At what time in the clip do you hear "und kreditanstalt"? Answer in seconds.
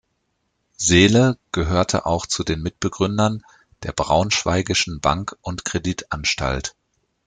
5.41-6.75